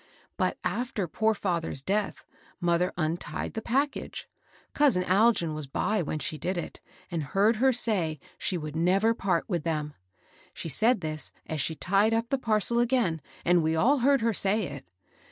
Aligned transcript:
But 0.35 0.57
after 0.63 1.07
poor 1.07 1.35
father's 1.35 1.83
death, 1.83 2.25
mother 2.59 2.91
untied 2.97 3.53
the 3.53 3.61
package. 3.61 4.27
Cousin 4.73 5.03
Algin 5.03 5.53
was 5.53 5.67
by 5.67 6.01
when 6.01 6.17
she 6.17 6.39
did 6.39 6.57
it, 6.57 6.81
and 7.11 7.21
heard 7.21 7.57
her 7.57 7.71
say 7.71 8.19
she 8.39 8.57
would 8.57 8.75
never 8.75 9.13
part 9.13 9.47
with 9.47 9.63
them. 9.63 9.93
She 10.55 10.69
said 10.69 11.01
this 11.01 11.31
as 11.45 11.61
she 11.61 11.75
tied 11.75 12.15
up 12.15 12.29
the 12.29 12.39
parcel 12.39 12.79
again, 12.79 13.21
and 13.45 13.61
we 13.61 13.75
all 13.75 13.99
heard 13.99 14.21
her 14.21 14.33
say 14.33 14.61
it. 14.63 14.87